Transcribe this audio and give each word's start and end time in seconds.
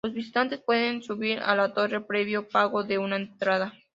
Los 0.03 0.15
visitantes 0.15 0.59
pueden 0.59 1.03
subir 1.03 1.37
a 1.41 1.53
la 1.55 1.75
torre 1.75 2.01
previo 2.01 2.47
pago 2.49 2.83
de 2.83 2.97
una 2.97 3.17
entrada. 3.17 3.71